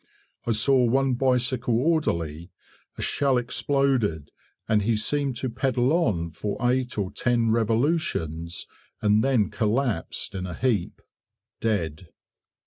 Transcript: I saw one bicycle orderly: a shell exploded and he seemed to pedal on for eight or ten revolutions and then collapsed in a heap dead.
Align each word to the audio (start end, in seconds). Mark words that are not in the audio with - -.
I 0.47 0.51
saw 0.53 0.83
one 0.83 1.13
bicycle 1.13 1.77
orderly: 1.77 2.49
a 2.97 3.03
shell 3.03 3.37
exploded 3.37 4.31
and 4.67 4.81
he 4.81 4.97
seemed 4.97 5.35
to 5.35 5.49
pedal 5.51 5.93
on 5.93 6.31
for 6.31 6.57
eight 6.71 6.97
or 6.97 7.11
ten 7.11 7.51
revolutions 7.51 8.65
and 8.99 9.23
then 9.23 9.51
collapsed 9.51 10.33
in 10.33 10.47
a 10.47 10.55
heap 10.55 11.03
dead. 11.59 12.07